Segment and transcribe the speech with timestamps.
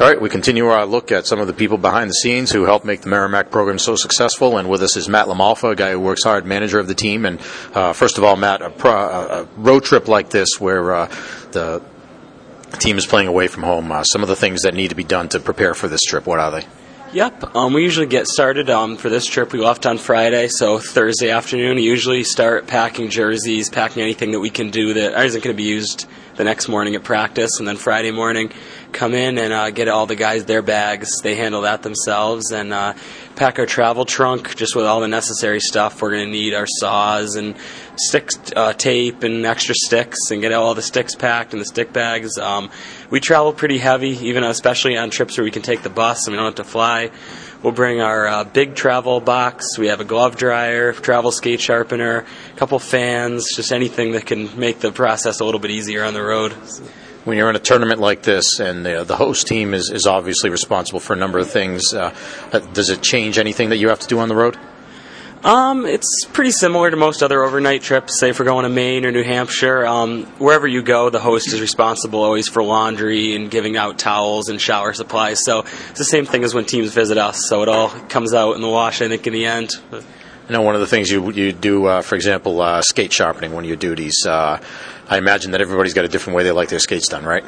[0.00, 2.62] All right, we continue our look at some of the people behind the scenes who
[2.66, 4.56] help make the Merrimack program so successful.
[4.56, 7.26] And with us is Matt Lamalfa, a guy who works hard, manager of the team.
[7.26, 7.40] And
[7.74, 11.06] uh, first of all, Matt, a, pro, a, road trip like this where uh,
[11.50, 11.82] the
[12.78, 15.02] team is playing away from home, uh, some of the things that need to be
[15.02, 16.64] done to prepare for this trip, what are they?
[17.12, 17.56] Yep.
[17.56, 19.52] Um, we usually get started um, for this trip.
[19.52, 24.40] We left on Friday, so Thursday afternoon, we usually start packing jerseys, packing anything that
[24.40, 26.06] we can do that isn't going to be used
[26.36, 28.52] the next morning at practice, and then Friday morning,
[28.98, 31.20] come in and uh, get all the guys their bags.
[31.22, 32.94] They handle that themselves and uh,
[33.36, 36.02] pack our travel trunk just with all the necessary stuff.
[36.02, 37.54] We're going to need our saws and
[37.94, 41.92] stick uh, tape and extra sticks and get all the sticks packed in the stick
[41.92, 42.38] bags.
[42.38, 42.70] Um,
[43.08, 46.32] we travel pretty heavy, even especially on trips where we can take the bus and
[46.32, 47.12] we don't have to fly.
[47.62, 49.78] We'll bring our uh, big travel box.
[49.78, 54.58] We have a glove dryer, travel skate sharpener, a couple fans, just anything that can
[54.58, 56.56] make the process a little bit easier on the road.
[57.28, 60.48] When you're in a tournament like this, and the, the host team is, is obviously
[60.48, 62.14] responsible for a number of things, uh,
[62.54, 64.56] uh does it change anything that you have to do on the road?
[65.44, 68.18] Um, it's pretty similar to most other overnight trips.
[68.18, 71.52] Say if we're going to Maine or New Hampshire, um, wherever you go, the host
[71.52, 75.44] is responsible always for laundry and giving out towels and shower supplies.
[75.44, 77.46] So it's the same thing as when teams visit us.
[77.46, 79.68] So it all comes out in the wash, I think, in the end.
[80.48, 83.52] I know one of the things you you do, uh, for example, uh, skate sharpening,
[83.52, 84.24] one of your duties.
[84.26, 84.60] Uh,
[85.08, 87.44] I imagine that everybody's got a different way they like their skates done, right?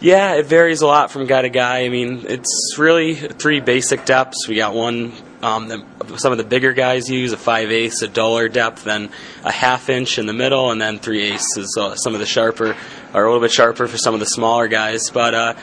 [0.00, 1.84] Yeah, it varies a lot from guy to guy.
[1.84, 4.48] I mean, it's really three basic depths.
[4.48, 8.08] We got one um, the, some of the bigger guys use a five eighths, a
[8.08, 9.10] duller depth, then
[9.44, 12.26] a half inch in the middle, and then three eighths is uh, some of the
[12.26, 12.76] sharper,
[13.12, 15.10] or a little bit sharper for some of the smaller guys.
[15.10, 15.54] But uh,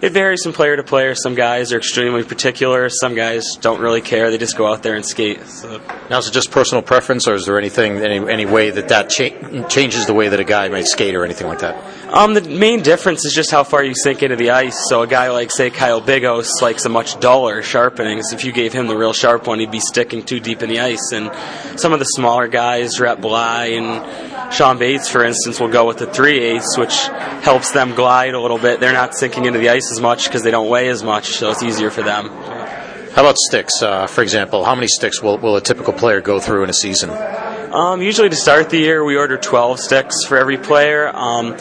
[0.00, 1.14] it varies from player to player.
[1.14, 2.88] Some guys are extremely particular.
[2.88, 4.30] Some guys don't really care.
[4.30, 5.46] They just go out there and skate.
[5.46, 5.80] So.
[6.10, 9.10] Now, is it just personal preference, or is there anything, any, any way that that
[9.10, 11.82] cha- changes the way that a guy might skate or anything like that?
[12.12, 14.88] Um, the main difference is just how far you sink into the ice.
[14.88, 18.22] So a guy like, say, Kyle Bigos likes a much duller sharpening.
[18.22, 20.68] So if you gave him the real sharp one, he'd be sticking too deep in
[20.68, 21.12] the ice.
[21.12, 21.30] And
[21.80, 25.98] some of the smaller guys, Rhett Bly and Sean Bates, for instance, will go with
[25.98, 26.94] the 3 eighths, which
[27.42, 28.80] helps them glide a little bit.
[28.80, 31.50] They're not sinking into the ice as much because they don't weigh as much, so
[31.50, 32.28] it's easier for them.
[32.28, 34.64] How about sticks, uh, for example?
[34.64, 37.10] How many sticks will, will a typical player go through in a season?
[37.10, 41.08] Um, usually to start the year, we order 12 sticks for every player.
[41.14, 41.56] Um,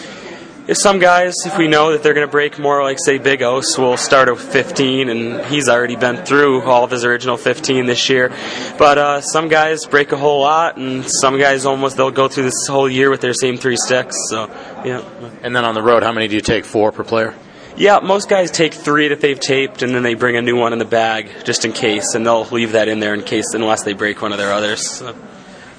[0.68, 3.78] if some guys, if we know that they're going to break more, like say Bigos,
[3.78, 8.10] we'll start at 15, and he's already been through all of his original 15 this
[8.10, 8.32] year.
[8.80, 12.46] But uh, some guys break a whole lot, and some guys almost they'll go through
[12.46, 14.16] this whole year with their same three sticks.
[14.30, 14.48] So
[14.84, 15.08] yeah.
[15.44, 16.66] And then on the road, how many do you take?
[16.66, 17.36] Four per player.
[17.78, 20.74] Yeah, most guys take three that they've taped, and then they bring a new one
[20.74, 23.84] in the bag just in case, and they'll leave that in there in case, unless
[23.84, 24.90] they break one of their others.
[24.90, 25.16] So.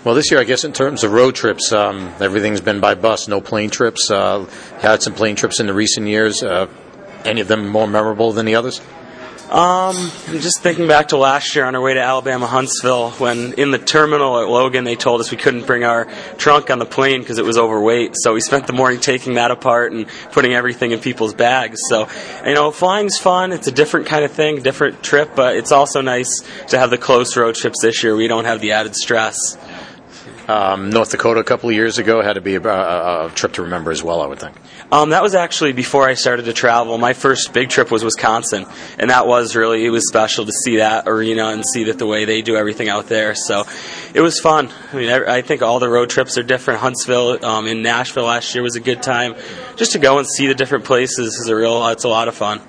[0.07, 3.27] Well, this year, I guess in terms of road trips, um, everything's been by bus,
[3.27, 4.09] no plane trips.
[4.09, 4.45] Uh,
[4.79, 6.45] had some plane trips in the recent years.
[6.45, 6.69] Uh,
[7.25, 8.81] any of them more memorable than the others?
[9.51, 9.97] Um,
[10.29, 13.73] I'm just thinking back to last year on our way to Alabama Huntsville when in
[13.73, 16.05] the terminal at Logan they told us we couldn't bring our
[16.37, 18.15] trunk on the plane because it was overweight.
[18.17, 21.81] So we spent the morning taking that apart and putting everything in people's bags.
[21.89, 22.09] So,
[22.45, 23.53] you know, flying's fun.
[23.53, 26.99] It's a different kind of thing, different trip, but it's also nice to have the
[26.99, 28.15] close road trips this year.
[28.15, 29.57] We don't have the added stress.
[30.49, 33.55] Um, North Dakota a couple of years ago had to be a, a, a trip
[33.55, 34.57] to remember as well, I would think.
[34.93, 36.97] Um, that was actually before I started to travel.
[36.99, 38.67] My first big trip was Wisconsin,
[38.99, 42.07] and that was really it was special to see that arena and see that the
[42.07, 43.35] way they do everything out there.
[43.35, 43.65] So
[44.15, 44.71] it was fun.
[44.93, 46.81] I mean, I, I think all the road trips are different.
[46.81, 49.35] Huntsville um, in Nashville last year was a good time.
[49.75, 51.87] Just to go and see the different places is a real.
[51.89, 52.61] It's a lot of fun.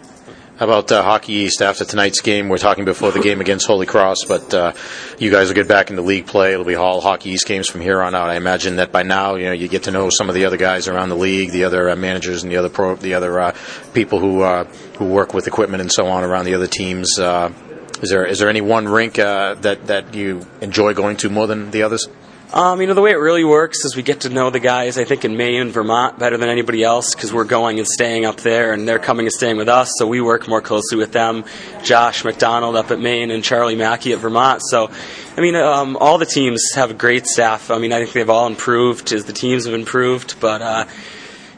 [0.59, 2.49] About uh, Hockey East after tonight's game?
[2.49, 4.73] We're talking before the game against Holy Cross, but uh,
[5.19, 6.53] you guys will get back into league play.
[6.53, 8.27] It'll be all Hockey East games from here on out.
[8.27, 10.57] I imagine that by now, you know, you get to know some of the other
[10.57, 13.55] guys around the league, the other uh, managers, and the other pro, the other uh,
[13.93, 14.63] people who uh,
[14.97, 17.19] who work with equipment and so on around the other teams.
[17.19, 17.53] Uh,
[18.01, 21.69] is there is there any one rink that that you enjoy going to more than
[21.69, 22.07] the others?
[22.53, 24.97] Um, you know, the way it really works is we get to know the guys,
[24.97, 28.23] I think, in Maine and Vermont better than anybody else because we're going and staying
[28.23, 31.11] up there and they're coming and staying with us, so we work more closely with
[31.11, 31.43] them.
[31.83, 34.61] Josh McDonald up at Maine and Charlie Mackey at Vermont.
[34.63, 34.89] So,
[35.35, 37.69] I mean, um, all the teams have great staff.
[37.69, 40.85] I mean, I think they've all improved as the teams have improved, but uh,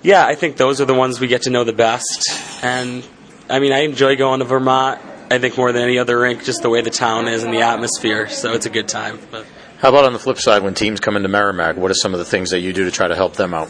[0.01, 2.31] yeah, I think those are the ones we get to know the best.
[2.63, 3.07] And,
[3.47, 4.99] I mean, I enjoy going to Vermont,
[5.29, 7.61] I think, more than any other rink, just the way the town is and the
[7.61, 9.19] atmosphere, so it's a good time.
[9.29, 9.45] But.
[9.79, 12.19] How about on the flip side, when teams come into Merrimack, what are some of
[12.19, 13.69] the things that you do to try to help them out?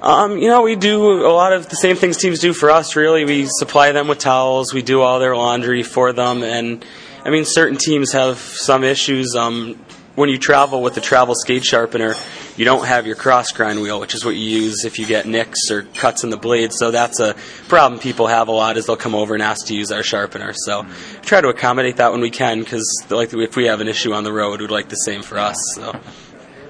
[0.00, 2.94] Um, you know, we do a lot of the same things teams do for us,
[2.94, 3.24] really.
[3.24, 6.84] We supply them with towels, we do all their laundry for them, and
[7.24, 9.34] I mean, certain teams have some issues.
[9.34, 9.78] Um,
[10.14, 12.14] when you travel with the travel skate sharpener,
[12.56, 15.26] you don't have your cross grind wheel, which is what you use if you get
[15.26, 16.72] nicks or cuts in the blade.
[16.72, 17.34] So that's a
[17.68, 20.52] problem people have a lot is they'll come over and ask to use our sharpener.
[20.54, 20.86] So
[21.22, 24.24] try to accommodate that when we can because like if we have an issue on
[24.24, 25.56] the road, we'd like the same for us.
[25.74, 25.98] So.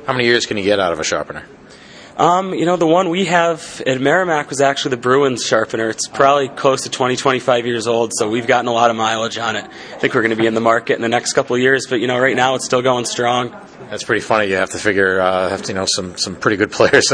[0.07, 1.45] How many years can you get out of a sharpener?
[2.17, 5.89] Um, you know, the one we have at Merrimack was actually the Bruins sharpener.
[5.89, 9.39] It's probably close to 20, 25 years old, so we've gotten a lot of mileage
[9.39, 9.65] on it.
[9.65, 11.87] I think we're going to be in the market in the next couple of years,
[11.89, 13.51] but you know, right now it's still going strong.
[13.89, 14.49] That's pretty funny.
[14.49, 17.09] You have to figure, uh, have to, you know, some, some pretty good players.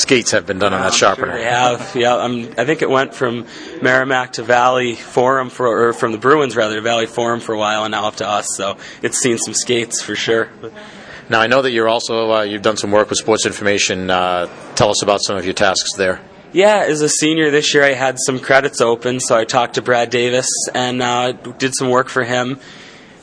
[0.00, 1.32] Skates have been done on that sharpener.
[1.32, 2.14] Sure they have, yeah.
[2.14, 3.46] Um, I think it went from
[3.82, 7.58] Merrimack to Valley Forum for, or from the Bruins rather to Valley Forum for a
[7.58, 8.48] while, and now up to us.
[8.56, 10.48] So it's seen some skates for sure.
[11.28, 14.10] Now I know that you're also uh, you've done some work with Sports Information.
[14.10, 16.20] Uh, tell us about some of your tasks there.
[16.52, 19.82] Yeah, as a senior this year, I had some credits open, so I talked to
[19.82, 22.60] Brad Davis and uh, did some work for him.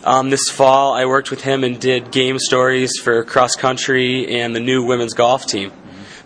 [0.04, 4.54] Um, this fall, I worked with him and did game stories for cross country and
[4.56, 5.72] the new women's golf team.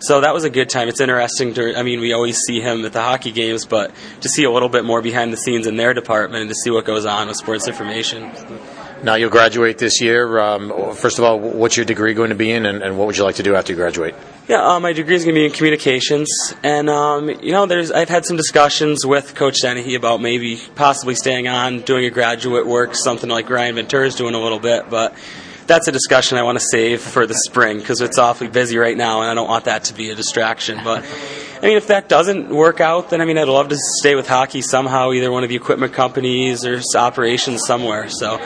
[0.00, 0.88] So that was a good time.
[0.88, 3.92] It's interesting to, I mean, we always see him at the hockey games, but
[4.22, 6.70] to see a little bit more behind the scenes in their department and to see
[6.70, 8.32] what goes on with sports information.
[9.02, 10.38] Now you'll graduate this year.
[10.38, 13.16] Um, first of all, what's your degree going to be in, and, and what would
[13.16, 14.14] you like to do after you graduate?
[14.48, 16.28] Yeah, uh, my degree is going to be in communications,
[16.62, 21.14] and um, you know, there's I've had some discussions with Coach Dennehy about maybe possibly
[21.14, 24.88] staying on, doing a graduate work, something like Ryan Ventura is doing a little bit,
[24.88, 25.14] but
[25.66, 28.96] that's a discussion I want to save for the spring because it's awfully busy right
[28.96, 30.80] now, and I don't want that to be a distraction.
[30.84, 31.04] But
[31.62, 34.28] I mean, if that doesn't work out, then I mean, I'd love to stay with
[34.28, 38.08] hockey somehow, either one of the equipment companies or operations somewhere.
[38.08, 38.40] So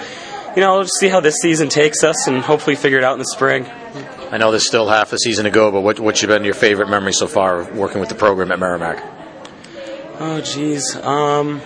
[0.55, 3.13] you know, we'll just see how this season takes us and hopefully figure it out
[3.13, 3.67] in the spring.
[4.31, 6.89] I know there's still half a season to go, but what, what's been your favorite
[6.89, 9.03] memory so far of working with the program at Merrimack?
[10.19, 10.97] Oh, geez.
[10.97, 11.61] Um,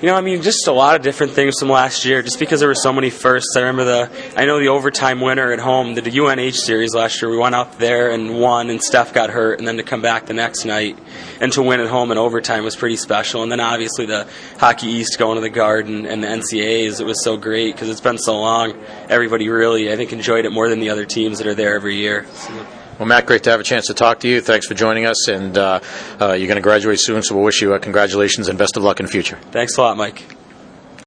[0.00, 2.22] you know, I mean, just a lot of different things from last year.
[2.22, 3.54] Just because there were so many firsts.
[3.54, 7.30] I remember the, I know the overtime winner at home, the UNH series last year.
[7.30, 10.24] We went up there and won, and Steph got hurt, and then to come back
[10.24, 10.98] the next night
[11.40, 13.42] and to win at home in overtime was pretty special.
[13.42, 14.26] And then obviously the
[14.58, 18.00] Hockey East going to the Garden and the NCAAs, it was so great because it's
[18.00, 18.82] been so long.
[19.10, 21.96] Everybody really, I think, enjoyed it more than the other teams that are there every
[21.96, 22.26] year.
[22.32, 22.66] So.
[23.00, 24.42] Well, Matt, great to have a chance to talk to you.
[24.42, 25.80] Thanks for joining us, and uh,
[26.20, 28.82] uh, you're going to graduate soon, so we'll wish you uh, congratulations and best of
[28.82, 29.38] luck in the future.
[29.52, 30.36] Thanks a lot, Mike.